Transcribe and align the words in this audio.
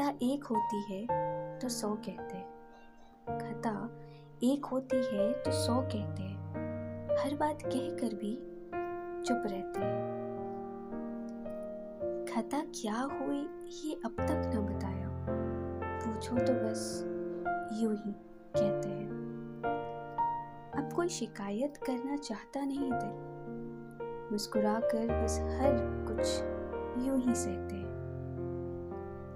खता 0.00 0.12
एक 0.22 0.44
होती 0.44 0.82
है 0.90 1.06
तो 1.58 1.68
सौ 1.68 1.94
कहते 1.94 2.36
हैं। 2.36 2.48
खता 3.38 3.90
एक 4.42 4.64
होती 4.64 4.96
है 4.96 5.32
तो 5.32 5.50
सौ 5.50 5.80
कहते 5.80 6.22
हैं। 6.22 6.54
हर 7.18 7.36
बात 7.36 7.58
कहकर 7.62 8.14
भी 8.14 8.34
चुप 9.24 9.42
रहते 9.46 9.80
हैं। 9.80 10.06
खता 12.24 12.60
क्या 12.60 13.00
हुई, 13.00 13.40
ये 13.84 14.00
अब 14.04 14.16
तक 14.20 14.52
न 14.54 14.66
बताया। 14.66 15.08
पूछो 16.04 16.36
तो 16.36 16.52
बस, 16.52 17.02
यूँ 17.72 17.92
ही 17.92 18.12
कहते 18.56 18.88
हैं। 18.88 19.10
अब 20.76 20.92
कोई 20.96 21.08
शिकायत 21.08 21.76
करना 21.76 22.16
चाहता 22.16 22.64
नहीं 22.64 22.90
दिल 22.92 24.28
मुस्कुराकर 24.32 25.24
बस 25.24 25.40
हर 25.40 25.72
कुछ 26.08 26.42
यूँ 27.06 27.18
ही 27.18 27.34
सहते 27.34 27.74
हैं। 27.74 27.99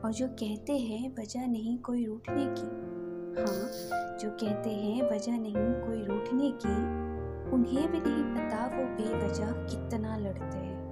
और 0.05 0.13
जो 0.13 0.29
कहते 0.29 0.79
हैं, 0.79 1.17
वजह 1.19 1.47
नहीं 1.47 1.79
कोई 1.79 2.05
रूठने 2.07 2.45
की। 2.45 2.95
हाँ 3.41 3.71
जो 4.19 4.31
कहते 4.31 4.71
हैं, 4.71 5.03
वजह 5.03 5.39
नहीं 5.39 5.53
कोई 5.57 6.05
रूठने 6.05 6.51
की, 6.51 7.05
उन्हें 7.51 7.91
भी 7.91 8.01
नहीं 8.01 8.35
पता 8.35 8.67
वो 8.67 8.85
बेवजह 8.85 9.47
कितना 9.47 10.17
लड़ते 10.17 10.57
हैं। 10.59 10.85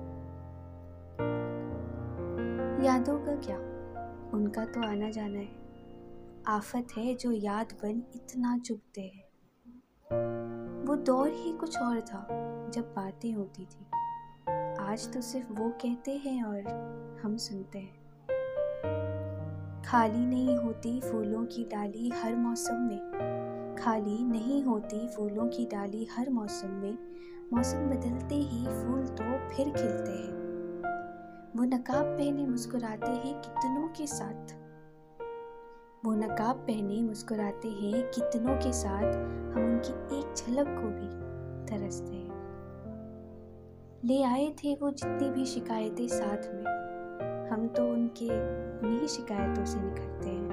यादों 2.84 3.18
का 3.18 3.36
क्या? 3.36 3.58
उनका 4.34 4.64
तो 4.64 4.88
आना 4.88 5.10
जाना 5.10 5.38
है। 5.38 5.52
आफत 6.46 6.86
है 6.98 7.14
जो 7.14 7.32
याद 7.32 7.72
बन 7.72 8.02
इतना 8.14 8.58
चुभते 8.58 9.00
हैं। 9.00 9.24
वो 10.86 10.96
दौर 10.96 11.28
ही 11.28 11.52
कुछ 11.52 11.78
और 11.78 12.00
था, 12.00 12.28
जब 12.70 12.92
बातें 12.96 13.32
होती 13.32 13.62
थी। 13.62 13.86
आज 14.80 15.14
तो 15.14 15.20
सिर्फ़ 15.20 15.52
वो 15.52 15.68
कहते 15.70 16.16
हैं 16.16 16.42
और 16.44 16.60
हम 17.24 17.36
सुनते 17.36 17.78
हैं। 17.78 18.01
खाली 19.86 20.26
नहीं 20.26 20.56
होती 20.56 21.00
फूलों 21.00 21.46
की 21.46 21.64
डाली 21.64 22.08
हर 22.08 22.36
मौसम 22.36 22.74
में। 22.74 23.76
खाली 23.78 24.24
नहीं 24.24 24.64
होती 24.64 25.08
फूलों 25.08 25.48
की 25.48 25.64
डाली 25.64 26.08
हर 26.16 26.30
मौसम 26.30 26.68
में। 26.68 26.98
मौसम 27.52 27.78
बदलते 27.78 28.34
ही 28.34 28.64
फूल 28.66 29.06
तो 29.06 29.24
फिर 29.24 29.64
खिलते 29.64 30.12
हैं। 30.12 30.42
वो 31.56 31.64
नकाब 31.64 32.04
पहने 32.04 32.46
मुस्कुराते 32.46 33.10
हैं 33.10 33.40
कितनों 33.40 33.88
के 33.88 34.06
साथ। 34.06 34.62
वो 36.04 36.14
नकाब 36.14 36.56
पहने 36.56 37.02
मुस्कुराते 37.02 37.68
हैं 37.68 38.10
कितनों 38.10 38.56
के 38.56 38.72
साथ। 38.72 39.14
हम 39.54 39.64
उनकी 39.64 40.18
एक 40.18 40.34
झलक 40.36 40.66
को 40.66 40.88
भी 40.88 41.32
तरसते 41.66 42.12
हैं। 42.12 42.32
ले 44.04 44.22
आए 44.22 44.50
थे 44.50 44.74
वो 44.74 44.90
जितनी 44.90 45.30
भी 45.30 45.46
शिकायतें 45.46 46.08
साथ 46.08 46.54
में। 46.54 47.01
हम 47.52 47.68
तो 47.68 47.92
उनके, 47.92 48.26
उन्हीं 48.86 49.06
शिकायतों 49.06 49.64
से 49.64 49.80
निकलते 49.80 50.28
हैं। 50.28 50.50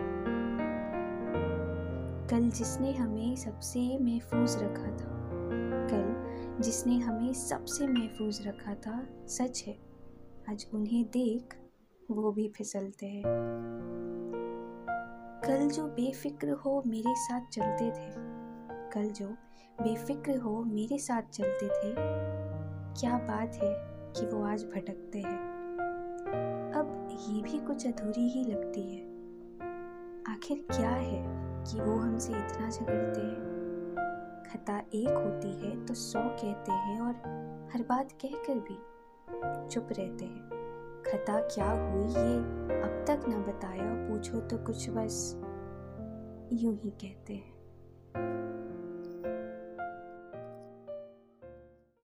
कल 2.29 2.49
जिसने 2.49 2.91
हमें 2.93 3.35
सबसे 3.35 3.97
महफूज 3.97 4.55
रखा 4.63 4.87
था, 4.87 5.19
कल 5.91 6.59
जिसने 6.61 6.99
हमें 6.99 7.33
सबसे 7.33 7.87
महफूज 7.87 8.47
रखा 8.47 8.73
था, 8.73 9.07
सच 9.27 9.63
है, 9.67 9.77
आज 10.49 10.67
उन्हें 10.73 11.05
देख 11.05 11.55
वो 12.11 12.31
भी 12.31 12.47
फिसलते 12.49 13.05
हैं। 13.05 13.23
कल 15.45 15.67
जो 15.67 15.87
बेफिक्र 15.87 16.51
हो 16.51 16.83
मेरे 16.87 17.15
साथ 17.15 17.41
चलते 17.41 17.91
थे, 17.91 18.11
कल 18.89 19.11
जो 19.11 19.27
बेफिक्र 19.81 20.37
हो 20.37 20.63
मेरे 20.63 20.97
साथ 20.97 21.21
चलते 21.21 21.67
थे, 21.67 21.93
क्या 22.99 23.17
बात 23.17 23.55
है 23.55 23.73
कि 24.15 24.25
वो 24.25 24.43
आज 24.43 24.63
भटकते 24.63 25.19
हैं। 25.19 25.58
ये 27.19 27.41
भी 27.41 27.57
कुछ 27.57 27.85
अधूरी 27.87 28.27
ही 28.29 28.43
लगती 28.43 28.81
है। 28.81 29.01
आखिर 30.33 30.57
क्या 30.71 30.89
है 30.89 31.23
कि 31.63 31.79
वो 31.81 31.95
हमसे 31.95 32.33
इतना 32.33 32.69
झगड़ते 32.69 33.21
हैं? 33.21 33.49
खता 34.43 34.77
एक 34.93 35.09
होती 35.09 35.53
है 35.59 35.85
तो 35.85 35.93
सौ 35.93 36.19
कहते 36.19 36.71
हैं 36.71 36.99
और 37.01 37.13
हर 37.73 37.83
बात 37.83 38.11
कहकर 38.11 38.59
भी 38.59 38.77
चुप 39.69 39.87
रहते 39.91 40.25
हैं। 40.25 40.49
खता 41.05 41.39
क्या 41.39 41.69
हुई 41.71 42.07
ये 42.07 42.37
अब 42.81 43.05
तक 43.07 43.27
ना 43.27 43.37
बताया, 43.37 43.93
पूछो 44.09 44.39
तो 44.39 44.57
कुछ 44.57 44.89
बस 44.89 45.35
यूँ 46.53 46.75
ही 46.75 46.89
कहते 46.89 47.33
हैं। 47.33 47.59